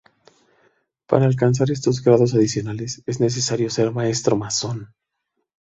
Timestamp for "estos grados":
1.69-2.33